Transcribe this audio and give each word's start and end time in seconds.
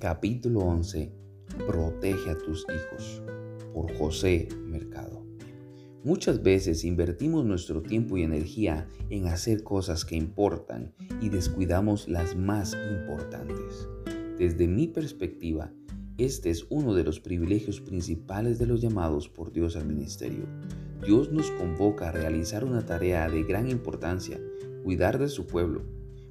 Capítulo 0.00 0.60
11. 0.60 1.12
Protege 1.66 2.30
a 2.30 2.38
tus 2.38 2.64
hijos. 2.70 3.22
Por 3.74 3.94
José 3.98 4.48
Mercado. 4.64 5.26
Muchas 6.04 6.42
veces 6.42 6.84
invertimos 6.84 7.44
nuestro 7.44 7.82
tiempo 7.82 8.16
y 8.16 8.22
energía 8.22 8.88
en 9.10 9.26
hacer 9.26 9.62
cosas 9.62 10.06
que 10.06 10.16
importan 10.16 10.94
y 11.20 11.28
descuidamos 11.28 12.08
las 12.08 12.34
más 12.34 12.74
importantes. 12.90 13.90
Desde 14.38 14.66
mi 14.66 14.88
perspectiva, 14.88 15.70
este 16.16 16.48
es 16.48 16.64
uno 16.70 16.94
de 16.94 17.04
los 17.04 17.20
privilegios 17.20 17.82
principales 17.82 18.58
de 18.58 18.64
los 18.64 18.80
llamados 18.80 19.28
por 19.28 19.52
Dios 19.52 19.76
al 19.76 19.84
ministerio. 19.84 20.46
Dios 21.04 21.30
nos 21.30 21.50
convoca 21.50 22.08
a 22.08 22.12
realizar 22.12 22.64
una 22.64 22.86
tarea 22.86 23.28
de 23.28 23.42
gran 23.42 23.68
importancia, 23.68 24.40
cuidar 24.82 25.18
de 25.18 25.28
su 25.28 25.46
pueblo, 25.46 25.82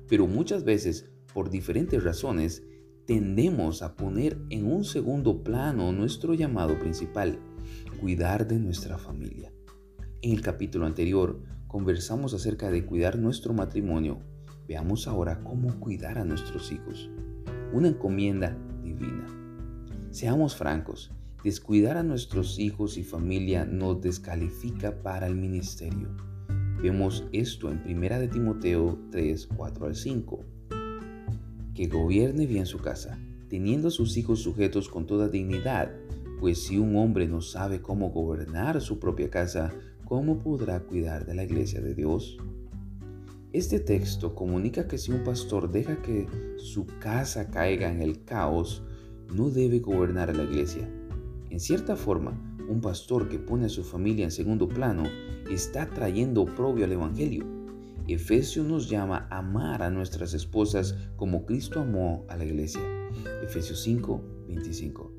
pero 0.07 0.25
muchas 0.25 0.63
veces, 0.63 1.11
por 1.35 1.51
diferentes 1.51 2.03
razones, 2.03 2.63
tendemos 3.09 3.81
a 3.81 3.95
poner 3.95 4.37
en 4.51 4.71
un 4.71 4.83
segundo 4.83 5.43
plano 5.43 5.91
nuestro 5.91 6.35
llamado 6.35 6.77
principal, 6.77 7.39
cuidar 7.99 8.47
de 8.47 8.59
nuestra 8.59 8.99
familia. 8.99 9.51
En 10.21 10.33
el 10.33 10.43
capítulo 10.43 10.85
anterior 10.85 11.41
conversamos 11.65 12.35
acerca 12.35 12.69
de 12.69 12.85
cuidar 12.85 13.17
nuestro 13.17 13.51
matrimonio. 13.51 14.19
Veamos 14.67 15.07
ahora 15.07 15.43
cómo 15.43 15.79
cuidar 15.79 16.19
a 16.19 16.23
nuestros 16.23 16.71
hijos. 16.71 17.09
Una 17.73 17.87
encomienda 17.87 18.55
divina. 18.83 19.25
Seamos 20.11 20.55
francos, 20.55 21.11
descuidar 21.43 21.97
a 21.97 22.03
nuestros 22.03 22.59
hijos 22.59 22.95
y 22.99 23.03
familia 23.03 23.65
nos 23.65 24.01
descalifica 24.01 25.01
para 25.01 25.25
el 25.25 25.35
ministerio. 25.35 26.15
Vemos 26.79 27.25
esto 27.31 27.71
en 27.71 27.81
1 27.87 28.19
de 28.19 28.27
Timoteo 28.27 28.99
3, 29.09 29.47
4 29.47 29.87
al 29.87 29.95
5 29.95 30.58
que 31.79 31.87
gobierne 31.87 32.45
bien 32.45 32.65
su 32.65 32.79
casa, 32.79 33.17
teniendo 33.47 33.87
a 33.87 33.91
sus 33.91 34.17
hijos 34.17 34.41
sujetos 34.41 34.89
con 34.89 35.07
toda 35.07 35.29
dignidad, 35.29 35.89
pues 36.37 36.61
si 36.61 36.77
un 36.77 36.97
hombre 36.97 37.25
no 37.25 37.39
sabe 37.39 37.81
cómo 37.81 38.09
gobernar 38.09 38.81
su 38.81 38.99
propia 38.99 39.29
casa, 39.29 39.71
¿cómo 40.03 40.39
podrá 40.39 40.81
cuidar 40.81 41.25
de 41.25 41.35
la 41.35 41.45
iglesia 41.45 41.79
de 41.79 41.95
Dios? 41.95 42.37
Este 43.53 43.79
texto 43.79 44.35
comunica 44.35 44.89
que 44.89 44.97
si 44.97 45.13
un 45.13 45.23
pastor 45.23 45.71
deja 45.71 46.01
que 46.01 46.27
su 46.57 46.85
casa 46.99 47.49
caiga 47.49 47.89
en 47.89 48.01
el 48.01 48.25
caos, 48.25 48.83
no 49.33 49.49
debe 49.49 49.79
gobernar 49.79 50.29
a 50.29 50.33
la 50.33 50.43
iglesia. 50.43 50.85
En 51.49 51.61
cierta 51.61 51.95
forma, 51.95 52.37
un 52.67 52.81
pastor 52.81 53.29
que 53.29 53.39
pone 53.39 53.67
a 53.67 53.69
su 53.69 53.85
familia 53.85 54.25
en 54.25 54.31
segundo 54.31 54.67
plano 54.67 55.03
está 55.49 55.89
trayendo 55.89 56.41
oprobio 56.41 56.83
al 56.83 56.91
Evangelio 56.91 57.58
Efesios 58.13 58.65
nos 58.65 58.89
llama 58.89 59.27
a 59.29 59.39
amar 59.39 59.83
a 59.83 59.89
nuestras 59.89 60.33
esposas 60.33 60.95
como 61.15 61.45
Cristo 61.45 61.81
amó 61.81 62.25
a 62.29 62.37
la 62.37 62.45
iglesia. 62.45 62.81
Efesios 63.43 63.81
5, 63.83 64.45
25. 64.47 65.13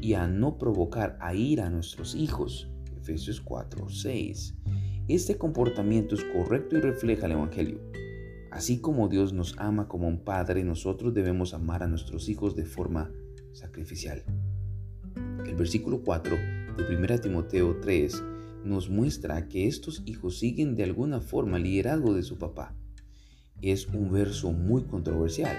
Y 0.00 0.14
a 0.14 0.26
no 0.26 0.58
provocar 0.58 1.18
a 1.20 1.34
ira 1.34 1.66
a 1.66 1.70
nuestros 1.70 2.14
hijos. 2.14 2.70
Efesios 2.96 3.40
4, 3.40 3.88
6. 3.88 4.54
Este 5.08 5.38
comportamiento 5.38 6.14
es 6.14 6.24
correcto 6.24 6.76
y 6.76 6.80
refleja 6.80 7.26
el 7.26 7.32
Evangelio. 7.32 7.80
Así 8.50 8.80
como 8.80 9.08
Dios 9.08 9.32
nos 9.32 9.54
ama 9.58 9.88
como 9.88 10.08
un 10.08 10.24
padre, 10.24 10.64
nosotros 10.64 11.14
debemos 11.14 11.52
amar 11.52 11.82
a 11.82 11.88
nuestros 11.88 12.28
hijos 12.28 12.54
de 12.54 12.64
forma 12.64 13.10
sacrificial. 13.52 14.22
El 15.46 15.54
versículo 15.56 16.02
4 16.02 16.36
de 16.76 16.96
1 16.96 17.18
Timoteo 17.20 17.76
3 17.80 18.22
nos 18.66 18.90
muestra 18.90 19.48
que 19.48 19.66
estos 19.66 20.02
hijos 20.04 20.38
siguen 20.38 20.74
de 20.74 20.84
alguna 20.84 21.20
forma 21.20 21.56
el 21.56 21.62
liderazgo 21.62 22.14
de 22.14 22.22
su 22.22 22.36
papá. 22.36 22.74
Es 23.62 23.86
un 23.86 24.12
verso 24.12 24.52
muy 24.52 24.82
controversial, 24.82 25.56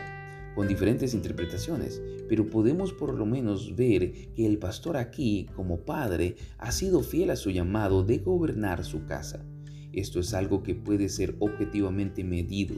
con 0.55 0.67
diferentes 0.67 1.13
interpretaciones, 1.13 2.01
pero 2.27 2.49
podemos 2.49 2.93
por 2.93 3.13
lo 3.13 3.25
menos 3.25 3.75
ver 3.75 4.33
que 4.33 4.45
el 4.45 4.57
pastor 4.57 4.97
aquí, 4.97 5.47
como 5.55 5.81
padre, 5.81 6.35
ha 6.57 6.71
sido 6.71 7.01
fiel 7.01 7.31
a 7.31 7.35
su 7.35 7.49
llamado 7.49 8.03
de 8.03 8.19
gobernar 8.19 8.83
su 8.83 9.05
casa. 9.05 9.45
Esto 9.93 10.19
es 10.19 10.33
algo 10.33 10.61
que 10.61 10.75
puede 10.75 11.09
ser 11.09 11.35
objetivamente 11.39 12.23
medido. 12.23 12.75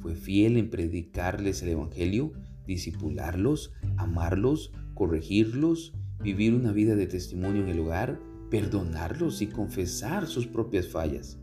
Fue 0.00 0.14
fiel 0.14 0.56
en 0.56 0.70
predicarles 0.70 1.62
el 1.62 1.70
Evangelio, 1.70 2.32
disipularlos, 2.66 3.72
amarlos, 3.96 4.72
corregirlos, 4.94 5.92
vivir 6.22 6.54
una 6.54 6.72
vida 6.72 6.94
de 6.94 7.06
testimonio 7.06 7.62
en 7.62 7.68
el 7.68 7.80
hogar, 7.80 8.20
perdonarlos 8.52 9.40
y 9.40 9.46
confesar 9.46 10.26
sus 10.26 10.46
propias 10.46 10.86
fallas. 10.86 11.38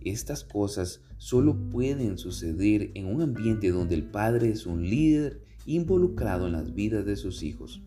Estas 0.00 0.44
cosas 0.44 1.02
solo 1.18 1.68
pueden 1.68 2.16
suceder 2.16 2.90
en 2.94 3.04
un 3.04 3.20
ambiente 3.20 3.70
donde 3.70 3.94
el 3.94 4.04
padre 4.04 4.48
es 4.48 4.64
un 4.64 4.88
líder 4.88 5.42
involucrado 5.66 6.46
en 6.46 6.54
las 6.54 6.74
vidas 6.74 7.04
de 7.04 7.16
sus 7.16 7.42
hijos. 7.42 7.82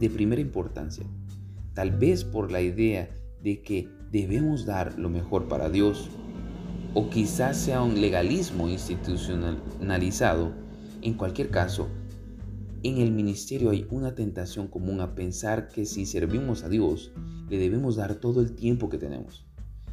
De 0.00 0.10
primera 0.10 0.40
importancia, 0.40 1.06
tal 1.74 1.92
vez 1.92 2.24
por 2.24 2.50
la 2.50 2.60
idea 2.60 3.08
de 3.40 3.62
que 3.62 3.88
debemos 4.10 4.66
dar 4.66 4.98
lo 4.98 5.08
mejor 5.08 5.46
para 5.46 5.70
Dios, 5.70 6.10
o 6.92 7.08
quizás 7.08 7.56
sea 7.56 7.82
un 7.82 8.00
legalismo 8.00 8.68
institucionalizado, 8.68 10.54
en 11.02 11.14
cualquier 11.14 11.50
caso, 11.50 11.88
en 12.82 12.98
el 12.98 13.12
ministerio 13.12 13.70
hay 13.70 13.86
una 13.90 14.14
tentación 14.14 14.68
común 14.68 15.00
a 15.00 15.14
pensar 15.14 15.68
que 15.68 15.84
si 15.84 16.06
servimos 16.06 16.62
a 16.62 16.68
Dios, 16.68 17.12
le 17.48 17.58
debemos 17.58 17.96
dar 17.96 18.16
todo 18.16 18.40
el 18.40 18.54
tiempo 18.54 18.88
que 18.88 18.98
tenemos. 18.98 19.46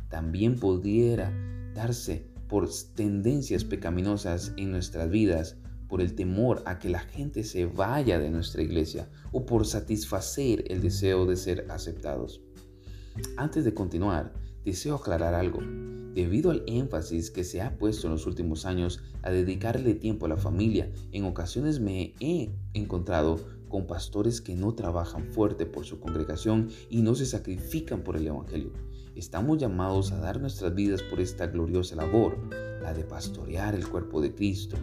También 0.09 0.59
pudiera 0.59 1.31
darse 1.73 2.27
por 2.47 2.69
tendencias 2.95 3.63
pecaminosas 3.63 4.53
en 4.57 4.71
nuestras 4.71 5.09
vidas, 5.09 5.57
por 5.87 6.01
el 6.01 6.15
temor 6.15 6.63
a 6.65 6.79
que 6.79 6.89
la 6.89 6.99
gente 6.99 7.43
se 7.43 7.65
vaya 7.65 8.19
de 8.19 8.29
nuestra 8.29 8.61
iglesia 8.61 9.09
o 9.31 9.45
por 9.45 9.65
satisfacer 9.65 10.63
el 10.71 10.81
deseo 10.81 11.25
de 11.25 11.37
ser 11.37 11.67
aceptados. 11.69 12.41
Antes 13.37 13.65
de 13.65 13.73
continuar, 13.73 14.33
deseo 14.63 14.95
aclarar 14.95 15.33
algo. 15.33 15.59
Debido 16.15 16.49
al 16.49 16.63
énfasis 16.65 17.29
que 17.29 17.43
se 17.43 17.61
ha 17.61 17.77
puesto 17.77 18.07
en 18.07 18.13
los 18.13 18.25
últimos 18.25 18.65
años 18.65 19.03
a 19.21 19.31
dedicarle 19.31 19.95
tiempo 19.95 20.25
a 20.25 20.29
la 20.29 20.37
familia, 20.37 20.89
en 21.11 21.25
ocasiones 21.25 21.81
me 21.81 22.13
he 22.21 22.55
encontrado 22.73 23.37
con 23.67 23.85
pastores 23.85 24.39
que 24.39 24.55
no 24.55 24.73
trabajan 24.75 25.25
fuerte 25.33 25.65
por 25.65 25.83
su 25.83 25.99
congregación 25.99 26.69
y 26.89 27.01
no 27.01 27.15
se 27.15 27.25
sacrifican 27.25 28.01
por 28.01 28.15
el 28.15 28.27
Evangelio. 28.27 28.71
Estamos 29.13 29.57
llamados 29.57 30.13
a 30.13 30.19
dar 30.21 30.39
nuestras 30.39 30.73
vidas 30.73 31.03
por 31.03 31.19
esta 31.19 31.47
gloriosa 31.47 31.97
labor, 31.97 32.37
la 32.81 32.93
de 32.93 33.03
pastorear 33.03 33.75
el 33.75 33.85
cuerpo 33.85 34.21
de 34.21 34.33
Cristo. 34.33 34.77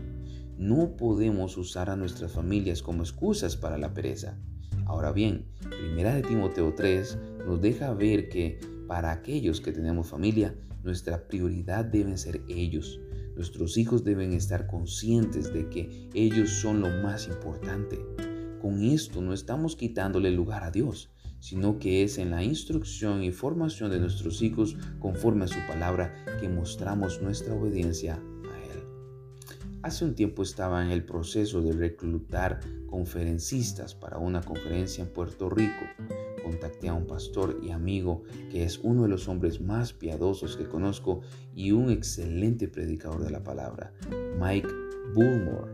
No 0.58 0.98
podemos 0.98 1.56
usar 1.56 1.88
a 1.88 1.96
nuestras 1.96 2.30
familias 2.30 2.82
como 2.82 3.04
excusas 3.04 3.56
para 3.56 3.78
la 3.78 3.94
pereza. 3.94 4.36
Ahora 4.84 5.12
bien, 5.12 5.46
Primera 5.70 6.14
de 6.14 6.20
Timoteo 6.20 6.74
3 6.74 7.18
nos 7.46 7.62
deja 7.62 7.94
ver 7.94 8.28
que 8.28 8.60
para 8.86 9.12
aquellos 9.12 9.62
que 9.62 9.72
tenemos 9.72 10.08
familia, 10.08 10.54
nuestra 10.82 11.28
prioridad 11.28 11.84
deben 11.84 12.18
ser 12.18 12.42
ellos. 12.48 13.00
Nuestros 13.34 13.78
hijos 13.78 14.04
deben 14.04 14.32
estar 14.32 14.66
conscientes 14.66 15.52
de 15.52 15.68
que 15.68 16.08
ellos 16.14 16.50
son 16.50 16.80
lo 16.80 16.90
más 17.02 17.28
importante. 17.28 17.98
Con 18.60 18.82
esto 18.82 19.22
no 19.22 19.32
estamos 19.32 19.74
quitándole 19.76 20.30
lugar 20.30 20.64
a 20.64 20.70
Dios, 20.70 21.10
sino 21.40 21.78
que 21.78 22.04
es 22.04 22.18
en 22.18 22.30
la 22.30 22.44
instrucción 22.44 23.22
y 23.22 23.32
formación 23.32 23.90
de 23.90 23.98
nuestros 23.98 24.42
hijos 24.42 24.76
conforme 25.00 25.44
a 25.44 25.48
su 25.48 25.58
palabra 25.66 26.14
que 26.40 26.48
mostramos 26.48 27.20
nuestra 27.22 27.54
obediencia 27.54 28.14
a 28.14 28.72
Él. 28.72 28.84
Hace 29.82 30.04
un 30.04 30.14
tiempo 30.14 30.42
estaba 30.42 30.84
en 30.84 30.92
el 30.92 31.04
proceso 31.04 31.60
de 31.62 31.72
reclutar 31.72 32.60
conferencistas 32.86 33.94
para 33.94 34.18
una 34.18 34.42
conferencia 34.42 35.02
en 35.02 35.12
Puerto 35.12 35.50
Rico 35.50 35.82
contacté 36.42 36.88
a 36.88 36.94
un 36.94 37.06
pastor 37.06 37.60
y 37.62 37.70
amigo 37.70 38.24
que 38.50 38.64
es 38.64 38.78
uno 38.82 39.04
de 39.04 39.08
los 39.08 39.28
hombres 39.28 39.60
más 39.60 39.92
piadosos 39.92 40.56
que 40.56 40.68
conozco 40.68 41.20
y 41.54 41.72
un 41.72 41.90
excelente 41.90 42.68
predicador 42.68 43.24
de 43.24 43.30
la 43.30 43.42
palabra, 43.42 43.94
Mike 44.40 44.68
Bullmore. 45.14 45.72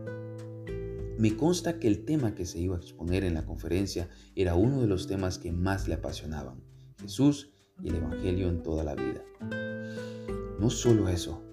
Me 1.17 1.35
consta 1.35 1.79
que 1.79 1.87
el 1.87 2.05
tema 2.05 2.33
que 2.33 2.45
se 2.45 2.59
iba 2.59 2.75
a 2.75 2.79
exponer 2.79 3.23
en 3.23 3.33
la 3.33 3.45
conferencia 3.45 4.07
era 4.35 4.55
uno 4.55 4.79
de 4.81 4.87
los 4.87 5.07
temas 5.07 5.37
que 5.37 5.51
más 5.51 5.87
le 5.87 5.95
apasionaban, 5.95 6.63
Jesús 7.01 7.51
y 7.83 7.89
el 7.89 7.95
Evangelio 7.95 8.47
en 8.47 8.63
toda 8.63 8.83
la 8.83 8.95
vida. 8.95 9.23
No 10.59 10.69
solo 10.69 11.09
eso, 11.09 11.48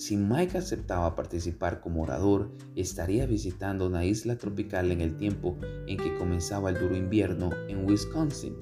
si 0.00 0.16
Mike 0.16 0.56
aceptaba 0.56 1.14
participar 1.14 1.82
como 1.82 2.04
orador, 2.04 2.50
estaría 2.74 3.26
visitando 3.26 3.86
una 3.86 4.06
isla 4.06 4.38
tropical 4.38 4.92
en 4.92 5.02
el 5.02 5.14
tiempo 5.14 5.58
en 5.86 5.98
que 5.98 6.16
comenzaba 6.16 6.70
el 6.70 6.78
duro 6.78 6.96
invierno 6.96 7.50
en 7.68 7.86
Wisconsin, 7.86 8.56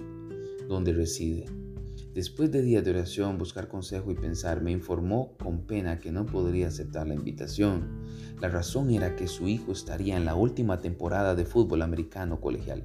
donde 0.67 0.93
reside. 0.93 1.46
Después 2.12 2.50
de 2.50 2.62
días 2.62 2.85
de 2.85 2.90
oración, 2.90 3.38
buscar 3.38 3.69
consejo 3.69 4.11
y 4.11 4.17
pensar, 4.17 4.62
me 4.62 4.73
informó 4.73 5.37
con 5.38 5.64
pena 5.64 6.00
que 6.00 6.11
no 6.11 6.26
podría 6.26 6.67
aceptar 6.67 7.06
la 7.06 7.14
invitación. 7.14 8.02
La 8.40 8.49
razón 8.49 8.90
era 8.90 9.14
que 9.14 9.29
su 9.29 9.46
hijo 9.46 9.70
estaría 9.70 10.17
en 10.17 10.25
la 10.25 10.35
última 10.35 10.81
temporada 10.81 11.37
de 11.37 11.44
fútbol 11.44 11.82
americano 11.82 12.40
colegial 12.40 12.82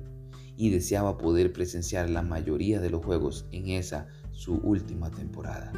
y 0.57 0.69
deseaba 0.69 1.17
poder 1.17 1.53
presenciar 1.53 2.07
la 2.07 2.21
mayoría 2.21 2.79
de 2.79 2.91
los 2.91 3.03
juegos 3.03 3.47
en 3.51 3.69
esa 3.69 4.09
su 4.31 4.57
última 4.57 5.09
temporada. 5.09 5.73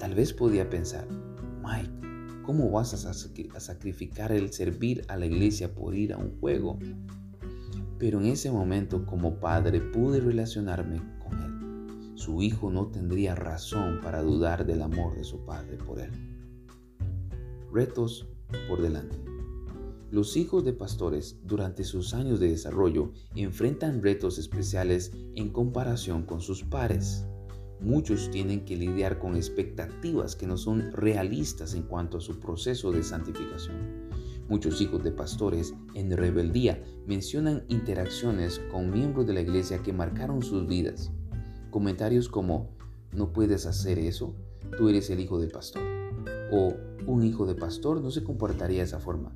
Tal 0.00 0.16
vez 0.16 0.32
podía 0.32 0.68
pensar, 0.68 1.06
Mike, 1.62 1.99
¿Cómo 2.50 2.68
vas 2.68 3.04
a 3.04 3.60
sacrificar 3.60 4.32
el 4.32 4.52
servir 4.52 5.04
a 5.06 5.16
la 5.16 5.26
iglesia 5.26 5.72
por 5.72 5.94
ir 5.94 6.12
a 6.12 6.16
un 6.16 6.36
juego? 6.40 6.80
Pero 7.96 8.18
en 8.18 8.26
ese 8.26 8.50
momento 8.50 9.06
como 9.06 9.38
padre 9.38 9.80
pude 9.80 10.18
relacionarme 10.18 11.00
con 11.20 11.38
él. 11.40 12.18
Su 12.18 12.42
hijo 12.42 12.68
no 12.68 12.88
tendría 12.88 13.36
razón 13.36 14.00
para 14.02 14.20
dudar 14.22 14.66
del 14.66 14.82
amor 14.82 15.14
de 15.14 15.22
su 15.22 15.44
padre 15.46 15.76
por 15.76 16.00
él. 16.00 16.10
Retos 17.72 18.26
por 18.68 18.82
delante. 18.82 19.16
Los 20.10 20.36
hijos 20.36 20.64
de 20.64 20.72
pastores 20.72 21.38
durante 21.44 21.84
sus 21.84 22.14
años 22.14 22.40
de 22.40 22.48
desarrollo 22.48 23.12
enfrentan 23.36 24.02
retos 24.02 24.38
especiales 24.38 25.12
en 25.36 25.50
comparación 25.50 26.24
con 26.24 26.40
sus 26.40 26.64
pares. 26.64 27.24
Muchos 27.82 28.30
tienen 28.30 28.64
que 28.66 28.76
lidiar 28.76 29.18
con 29.18 29.36
expectativas 29.36 30.36
que 30.36 30.46
no 30.46 30.58
son 30.58 30.92
realistas 30.92 31.74
en 31.74 31.82
cuanto 31.82 32.18
a 32.18 32.20
su 32.20 32.38
proceso 32.38 32.92
de 32.92 33.02
santificación. 33.02 34.10
Muchos 34.50 34.80
hijos 34.80 35.02
de 35.02 35.12
pastores 35.12 35.74
en 35.94 36.14
rebeldía 36.14 36.82
mencionan 37.06 37.64
interacciones 37.68 38.60
con 38.70 38.90
miembros 38.90 39.26
de 39.26 39.32
la 39.32 39.40
iglesia 39.40 39.82
que 39.82 39.92
marcaron 39.92 40.42
sus 40.42 40.66
vidas. 40.66 41.10
Comentarios 41.70 42.28
como, 42.28 42.68
no 43.12 43.32
puedes 43.32 43.64
hacer 43.64 43.98
eso, 43.98 44.34
tú 44.76 44.88
eres 44.88 45.08
el 45.08 45.20
hijo 45.20 45.38
del 45.38 45.50
pastor. 45.50 45.82
O 46.52 46.74
un 47.06 47.24
hijo 47.24 47.46
de 47.46 47.54
pastor 47.54 48.02
no 48.02 48.10
se 48.10 48.24
comportaría 48.24 48.78
de 48.78 48.84
esa 48.84 49.00
forma. 49.00 49.32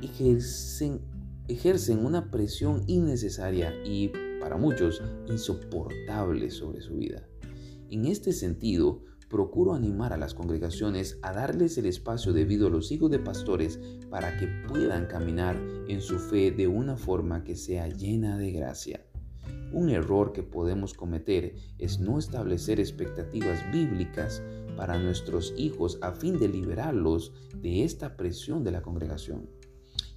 Ejercen, 0.00 1.00
ejercen 1.48 2.06
una 2.06 2.30
presión 2.30 2.84
innecesaria 2.86 3.74
y, 3.84 4.12
para 4.52 4.64
muchos, 4.64 5.00
insoportable 5.28 6.50
sobre 6.50 6.82
su 6.82 6.96
vida. 6.96 7.26
En 7.88 8.04
este 8.04 8.34
sentido, 8.34 9.02
procuro 9.30 9.72
animar 9.72 10.12
a 10.12 10.18
las 10.18 10.34
congregaciones 10.34 11.18
a 11.22 11.32
darles 11.32 11.78
el 11.78 11.86
espacio 11.86 12.34
debido 12.34 12.66
a 12.66 12.70
los 12.70 12.92
hijos 12.92 13.10
de 13.10 13.18
pastores 13.18 13.80
para 14.10 14.36
que 14.36 14.48
puedan 14.68 15.06
caminar 15.06 15.58
en 15.88 16.02
su 16.02 16.18
fe 16.18 16.50
de 16.50 16.68
una 16.68 16.98
forma 16.98 17.44
que 17.44 17.56
sea 17.56 17.88
llena 17.88 18.36
de 18.36 18.52
gracia. 18.52 19.06
Un 19.72 19.88
error 19.88 20.34
que 20.34 20.42
podemos 20.42 20.92
cometer 20.92 21.54
es 21.78 21.98
no 21.98 22.18
establecer 22.18 22.78
expectativas 22.78 23.58
bíblicas 23.72 24.42
para 24.76 24.98
nuestros 24.98 25.54
hijos 25.56 25.98
a 26.02 26.12
fin 26.12 26.38
de 26.38 26.48
liberarlos 26.48 27.32
de 27.56 27.84
esta 27.84 28.18
presión 28.18 28.64
de 28.64 28.72
la 28.72 28.82
congregación. 28.82 29.48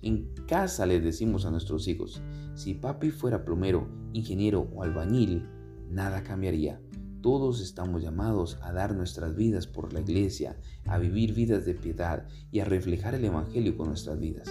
En 0.02 0.34
casa 0.46 0.86
les 0.86 1.02
decimos 1.02 1.46
a 1.46 1.52
nuestros 1.52 1.88
hijos, 1.88 2.22
si 2.54 2.74
papi 2.74 3.12
fuera 3.12 3.46
plomero, 3.46 4.05
ingeniero 4.16 4.70
o 4.74 4.84
albañil, 4.84 5.46
nada 5.90 6.24
cambiaría. 6.24 6.80
Todos 7.22 7.62
estamos 7.62 8.02
llamados 8.02 8.58
a 8.62 8.72
dar 8.72 8.96
nuestras 8.96 9.36
vidas 9.36 9.68
por 9.68 9.92
la 9.94 10.00
iglesia, 10.00 10.58
a 10.86 10.98
vivir 10.98 11.34
vidas 11.34 11.66
de 11.66 11.74
piedad 11.74 12.28
y 12.52 12.60
a 12.60 12.66
reflejar 12.66 13.16
el 13.16 13.26
Evangelio 13.26 13.76
con 13.76 13.88
nuestras 13.88 14.20
vidas. 14.20 14.48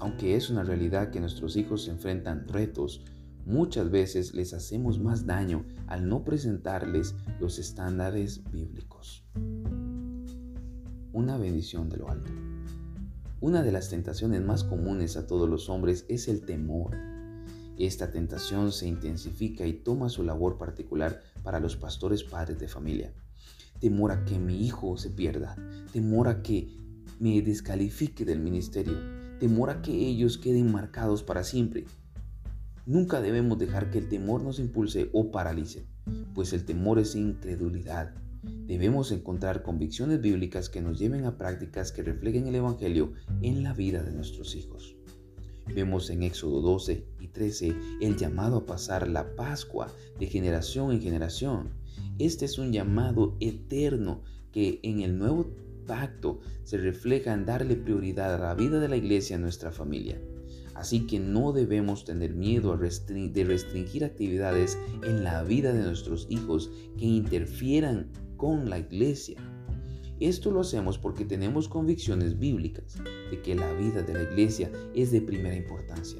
Aunque 0.00 0.36
es 0.36 0.48
una 0.48 0.62
realidad 0.62 1.10
que 1.10 1.20
nuestros 1.20 1.56
hijos 1.56 1.88
enfrentan 1.88 2.46
retos, 2.48 3.04
muchas 3.44 3.90
veces 3.90 4.34
les 4.34 4.54
hacemos 4.54 5.00
más 5.00 5.26
daño 5.26 5.64
al 5.86 6.08
no 6.08 6.24
presentarles 6.24 7.14
los 7.40 7.58
estándares 7.58 8.42
bíblicos. 8.50 9.24
Una 11.12 11.36
bendición 11.36 11.88
de 11.88 11.96
lo 11.96 12.10
alto. 12.10 12.30
Una 13.40 13.62
de 13.62 13.72
las 13.72 13.90
tentaciones 13.90 14.42
más 14.42 14.64
comunes 14.64 15.16
a 15.16 15.26
todos 15.26 15.48
los 15.48 15.68
hombres 15.68 16.06
es 16.08 16.28
el 16.28 16.42
temor 16.44 17.15
esta 17.78 18.10
tentación 18.10 18.72
se 18.72 18.86
intensifica 18.86 19.66
y 19.66 19.74
toma 19.74 20.08
su 20.08 20.22
labor 20.22 20.58
particular 20.58 21.22
para 21.42 21.60
los 21.60 21.76
pastores 21.76 22.24
padres 22.24 22.58
de 22.58 22.68
familia. 22.68 23.12
Temor 23.80 24.12
a 24.12 24.24
que 24.24 24.38
mi 24.38 24.66
hijo 24.66 24.96
se 24.96 25.10
pierda, 25.10 25.56
temor 25.92 26.28
a 26.28 26.42
que 26.42 26.76
me 27.18 27.40
descalifique 27.42 28.24
del 28.24 28.40
ministerio, 28.40 28.94
temor 29.38 29.70
a 29.70 29.82
que 29.82 29.92
ellos 29.92 30.38
queden 30.38 30.72
marcados 30.72 31.22
para 31.22 31.44
siempre. 31.44 31.84
Nunca 32.86 33.20
debemos 33.20 33.58
dejar 33.58 33.90
que 33.90 33.98
el 33.98 34.08
temor 34.08 34.42
nos 34.42 34.58
impulse 34.58 35.10
o 35.12 35.30
paralice, 35.30 35.86
pues 36.34 36.52
el 36.52 36.64
temor 36.64 36.98
es 36.98 37.14
incredulidad. 37.14 38.14
Debemos 38.66 39.12
encontrar 39.12 39.62
convicciones 39.62 40.20
bíblicas 40.20 40.68
que 40.68 40.80
nos 40.80 40.98
lleven 40.98 41.24
a 41.24 41.36
prácticas 41.36 41.92
que 41.92 42.02
reflejen 42.02 42.46
el 42.46 42.54
Evangelio 42.54 43.12
en 43.42 43.62
la 43.62 43.72
vida 43.72 44.02
de 44.02 44.12
nuestros 44.12 44.54
hijos. 44.54 44.95
Vemos 45.74 46.10
en 46.10 46.22
Éxodo 46.22 46.60
12 46.60 47.04
y 47.20 47.28
13 47.28 47.74
el 48.00 48.16
llamado 48.16 48.58
a 48.58 48.66
pasar 48.66 49.08
la 49.08 49.34
Pascua 49.34 49.92
de 50.18 50.26
generación 50.26 50.92
en 50.92 51.02
generación. 51.02 51.70
Este 52.18 52.44
es 52.44 52.58
un 52.58 52.72
llamado 52.72 53.36
eterno 53.40 54.22
que 54.52 54.80
en 54.82 55.00
el 55.00 55.18
nuevo 55.18 55.50
pacto 55.86 56.40
se 56.64 56.78
refleja 56.78 57.32
en 57.32 57.44
darle 57.44 57.76
prioridad 57.76 58.34
a 58.34 58.38
la 58.38 58.54
vida 58.54 58.80
de 58.80 58.88
la 58.88 58.96
iglesia 58.96 59.36
en 59.36 59.42
nuestra 59.42 59.72
familia. 59.72 60.20
Así 60.74 61.06
que 61.06 61.18
no 61.18 61.52
debemos 61.52 62.04
tener 62.04 62.34
miedo 62.34 62.76
de 62.76 63.44
restringir 63.44 64.04
actividades 64.04 64.78
en 65.02 65.24
la 65.24 65.42
vida 65.42 65.72
de 65.72 65.82
nuestros 65.82 66.26
hijos 66.28 66.70
que 66.98 67.06
interfieran 67.06 68.10
con 68.36 68.68
la 68.68 68.78
iglesia. 68.78 69.38
Esto 70.20 70.50
lo 70.50 70.60
hacemos 70.60 70.98
porque 70.98 71.26
tenemos 71.26 71.68
convicciones 71.68 72.38
bíblicas 72.38 72.96
de 73.30 73.42
que 73.42 73.54
la 73.54 73.72
vida 73.74 74.02
de 74.02 74.14
la 74.14 74.22
iglesia 74.22 74.70
es 74.94 75.10
de 75.10 75.20
primera 75.20 75.54
importancia. 75.54 76.18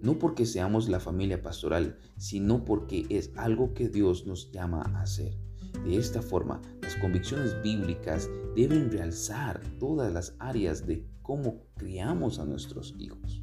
No 0.00 0.18
porque 0.18 0.46
seamos 0.46 0.88
la 0.88 1.00
familia 1.00 1.42
pastoral, 1.42 1.98
sino 2.16 2.64
porque 2.64 3.06
es 3.08 3.32
algo 3.36 3.74
que 3.74 3.88
Dios 3.88 4.26
nos 4.26 4.52
llama 4.52 4.82
a 4.82 5.02
hacer. 5.02 5.36
De 5.84 5.96
esta 5.96 6.22
forma, 6.22 6.62
las 6.80 6.94
convicciones 6.96 7.60
bíblicas 7.60 8.30
deben 8.54 8.90
realzar 8.92 9.60
todas 9.80 10.12
las 10.12 10.36
áreas 10.38 10.86
de 10.86 11.04
cómo 11.22 11.64
criamos 11.76 12.38
a 12.38 12.44
nuestros 12.44 12.94
hijos. 12.98 13.42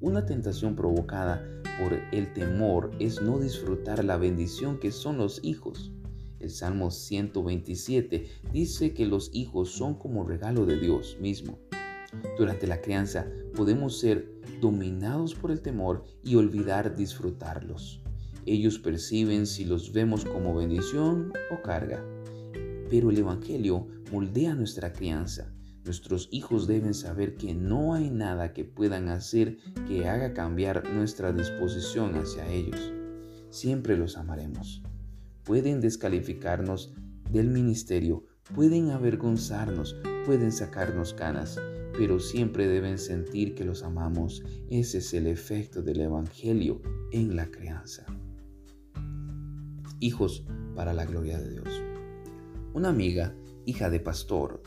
Una 0.00 0.24
tentación 0.24 0.74
provocada 0.74 1.44
por 1.78 1.92
el 2.12 2.32
temor 2.32 2.90
es 2.98 3.20
no 3.20 3.38
disfrutar 3.38 4.04
la 4.04 4.16
bendición 4.16 4.78
que 4.78 4.90
son 4.90 5.18
los 5.18 5.40
hijos. 5.42 5.92
El 6.38 6.50
Salmo 6.50 6.90
127 6.90 8.26
dice 8.52 8.92
que 8.92 9.06
los 9.06 9.30
hijos 9.32 9.70
son 9.70 9.94
como 9.94 10.24
regalo 10.24 10.66
de 10.66 10.78
Dios 10.78 11.16
mismo. 11.20 11.58
Durante 12.38 12.66
la 12.66 12.80
crianza 12.80 13.26
podemos 13.54 13.98
ser 13.98 14.30
dominados 14.60 15.34
por 15.34 15.50
el 15.50 15.60
temor 15.60 16.04
y 16.22 16.34
olvidar 16.34 16.94
disfrutarlos. 16.94 18.00
Ellos 18.44 18.78
perciben 18.78 19.46
si 19.46 19.64
los 19.64 19.92
vemos 19.92 20.24
como 20.24 20.54
bendición 20.54 21.32
o 21.50 21.62
carga. 21.62 22.04
Pero 22.90 23.10
el 23.10 23.18
Evangelio 23.18 23.88
moldea 24.12 24.54
nuestra 24.54 24.92
crianza. 24.92 25.52
Nuestros 25.84 26.28
hijos 26.30 26.66
deben 26.66 26.94
saber 26.94 27.36
que 27.36 27.54
no 27.54 27.94
hay 27.94 28.10
nada 28.10 28.52
que 28.52 28.64
puedan 28.64 29.08
hacer 29.08 29.56
que 29.88 30.08
haga 30.08 30.32
cambiar 30.32 30.88
nuestra 30.92 31.32
disposición 31.32 32.14
hacia 32.14 32.46
ellos. 32.48 32.92
Siempre 33.50 33.96
los 33.96 34.16
amaremos 34.16 34.82
pueden 35.46 35.80
descalificarnos 35.80 36.92
del 37.30 37.48
ministerio, 37.48 38.24
pueden 38.52 38.90
avergonzarnos, 38.90 39.96
pueden 40.26 40.50
sacarnos 40.50 41.14
canas, 41.14 41.60
pero 41.96 42.18
siempre 42.18 42.66
deben 42.66 42.98
sentir 42.98 43.54
que 43.54 43.64
los 43.64 43.84
amamos. 43.84 44.42
Ese 44.68 44.98
es 44.98 45.14
el 45.14 45.28
efecto 45.28 45.82
del 45.82 46.00
Evangelio 46.00 46.82
en 47.12 47.36
la 47.36 47.46
crianza. 47.46 48.04
Hijos 50.00 50.44
para 50.74 50.92
la 50.92 51.06
gloria 51.06 51.38
de 51.38 51.50
Dios. 51.52 51.82
Una 52.74 52.88
amiga, 52.88 53.34
hija 53.64 53.88
de 53.88 54.00
pastor, 54.00 54.62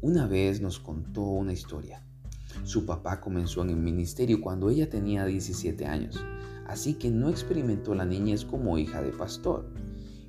una 0.00 0.26
vez 0.26 0.60
nos 0.60 0.80
contó 0.80 1.22
una 1.22 1.52
historia. 1.52 2.04
Su 2.64 2.84
papá 2.84 3.20
comenzó 3.20 3.62
en 3.62 3.70
el 3.70 3.76
ministerio 3.76 4.40
cuando 4.40 4.68
ella 4.68 4.90
tenía 4.90 5.24
17 5.26 5.86
años, 5.86 6.22
así 6.66 6.94
que 6.94 7.10
no 7.10 7.30
experimentó 7.30 7.94
la 7.94 8.04
niñez 8.04 8.44
como 8.44 8.78
hija 8.78 9.00
de 9.00 9.12
pastor. 9.12 9.70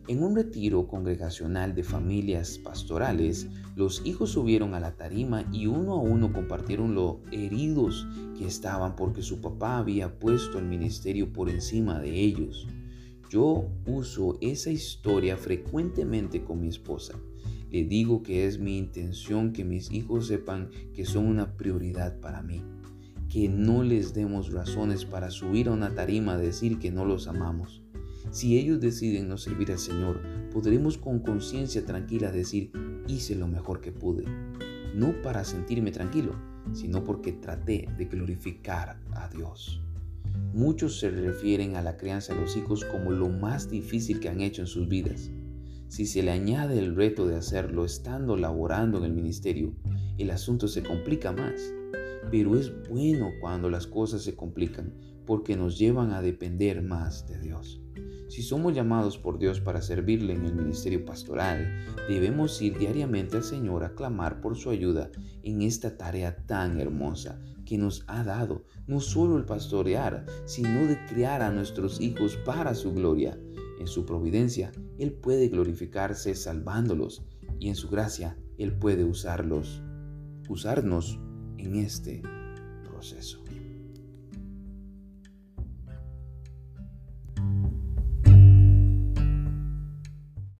En 0.07 0.21
un 0.21 0.35
retiro 0.35 0.87
congregacional 0.87 1.73
de 1.73 1.81
familias 1.81 2.59
pastorales, 2.59 3.47
los 3.75 4.05
hijos 4.05 4.29
subieron 4.29 4.75
a 4.75 4.79
la 4.79 4.95
tarima 4.95 5.49
y 5.51 5.65
uno 5.65 5.93
a 5.93 5.99
uno 5.99 6.31
compartieron 6.31 6.93
lo 6.93 7.21
heridos 7.31 8.05
que 8.37 8.45
estaban 8.45 8.95
porque 8.95 9.23
su 9.23 9.41
papá 9.41 9.79
había 9.79 10.19
puesto 10.19 10.59
el 10.59 10.65
ministerio 10.65 11.33
por 11.33 11.49
encima 11.49 11.99
de 11.99 12.19
ellos. 12.19 12.67
Yo 13.31 13.65
uso 13.87 14.37
esa 14.41 14.69
historia 14.69 15.37
frecuentemente 15.37 16.43
con 16.43 16.61
mi 16.61 16.67
esposa. 16.67 17.19
Le 17.71 17.83
digo 17.83 18.21
que 18.21 18.45
es 18.45 18.59
mi 18.59 18.77
intención 18.77 19.53
que 19.53 19.63
mis 19.63 19.91
hijos 19.91 20.27
sepan 20.27 20.69
que 20.93 21.05
son 21.05 21.25
una 21.25 21.57
prioridad 21.57 22.19
para 22.19 22.43
mí. 22.43 22.61
Que 23.27 23.49
no 23.49 23.81
les 23.81 24.13
demos 24.13 24.53
razones 24.53 25.03
para 25.03 25.31
subir 25.31 25.67
a 25.67 25.71
una 25.71 25.95
tarima 25.95 26.33
a 26.33 26.37
decir 26.37 26.77
que 26.77 26.91
no 26.91 27.05
los 27.05 27.27
amamos 27.27 27.84
si 28.31 28.57
ellos 28.57 28.79
deciden 28.79 29.29
no 29.29 29.37
servir 29.37 29.71
al 29.71 29.79
Señor, 29.79 30.21
podremos 30.51 30.97
con 30.97 31.19
conciencia 31.19 31.85
tranquila 31.85 32.31
decir, 32.31 32.71
hice 33.07 33.35
lo 33.35 33.47
mejor 33.47 33.81
que 33.81 33.91
pude. 33.91 34.25
No 34.93 35.21
para 35.21 35.43
sentirme 35.43 35.91
tranquilo, 35.91 36.35
sino 36.73 37.03
porque 37.03 37.33
traté 37.33 37.87
de 37.97 38.05
glorificar 38.05 38.99
a 39.13 39.29
Dios. 39.29 39.81
Muchos 40.53 40.99
se 40.99 41.09
refieren 41.09 41.75
a 41.75 41.81
la 41.81 41.97
crianza 41.97 42.33
de 42.33 42.41
los 42.41 42.55
hijos 42.55 42.83
como 42.85 43.11
lo 43.11 43.29
más 43.29 43.69
difícil 43.69 44.19
que 44.19 44.29
han 44.29 44.41
hecho 44.41 44.61
en 44.61 44.67
sus 44.67 44.87
vidas. 44.87 45.29
Si 45.87 46.05
se 46.05 46.23
le 46.23 46.31
añade 46.31 46.79
el 46.79 46.95
reto 46.95 47.27
de 47.27 47.35
hacerlo 47.35 47.85
estando 47.85 48.35
laborando 48.35 48.97
en 48.97 49.05
el 49.05 49.13
ministerio, 49.13 49.73
el 50.17 50.31
asunto 50.31 50.67
se 50.67 50.83
complica 50.83 51.31
más. 51.31 51.73
Pero 52.31 52.57
es 52.57 52.71
bueno 52.89 53.31
cuando 53.39 53.69
las 53.69 53.85
cosas 53.85 54.23
se 54.23 54.35
complican 54.35 54.93
porque 55.25 55.55
nos 55.55 55.77
llevan 55.77 56.11
a 56.11 56.21
depender 56.21 56.81
más 56.81 57.27
de 57.27 57.39
Dios. 57.39 57.84
Si 58.27 58.41
somos 58.41 58.73
llamados 58.73 59.17
por 59.17 59.37
Dios 59.37 59.61
para 59.61 59.81
servirle 59.81 60.33
en 60.33 60.45
el 60.45 60.55
ministerio 60.55 61.05
pastoral, 61.05 61.85
debemos 62.09 62.59
ir 62.61 62.77
diariamente 62.77 63.37
al 63.37 63.43
Señor 63.43 63.83
a 63.83 63.93
clamar 63.93 64.41
por 64.41 64.57
su 64.57 64.71
ayuda 64.71 65.11
en 65.43 65.61
esta 65.61 65.95
tarea 65.95 66.35
tan 66.45 66.79
hermosa 66.79 67.39
que 67.65 67.77
nos 67.77 68.03
ha 68.07 68.23
dado, 68.23 68.65
no 68.87 68.99
solo 68.99 69.37
el 69.37 69.45
pastorear, 69.45 70.25
sino 70.45 70.85
de 70.87 71.03
criar 71.05 71.41
a 71.43 71.51
nuestros 71.51 72.01
hijos 72.01 72.37
para 72.45 72.73
su 72.73 72.93
gloria. 72.93 73.37
En 73.79 73.87
su 73.87 74.05
providencia, 74.05 74.71
Él 74.97 75.13
puede 75.13 75.49
glorificarse 75.49 76.33
salvándolos 76.33 77.23
y 77.59 77.69
en 77.69 77.75
su 77.75 77.89
gracia, 77.89 78.37
Él 78.57 78.73
puede 78.73 79.03
usarlos, 79.03 79.83
usarnos 80.49 81.19
en 81.57 81.75
este 81.75 82.23
proceso. 82.83 83.44